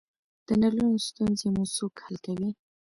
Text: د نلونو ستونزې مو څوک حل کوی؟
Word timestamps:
د 0.47 0.49
نلونو 0.61 0.95
ستونزې 1.07 1.47
مو 1.55 1.63
څوک 1.75 1.93
حل 2.05 2.15
کوی؟ 2.25 2.49